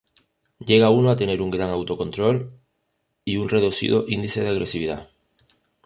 Llega 0.57 0.89
uno 0.89 1.11
a 1.11 1.15
tener 1.15 1.43
un 1.43 1.51
gran 1.51 1.69
autocontrol 1.69 2.51
y 3.23 3.37
un 3.37 3.49
reducido 3.49 4.05
índice 4.07 4.41
de 4.41 4.49
agresividad. 4.49 5.07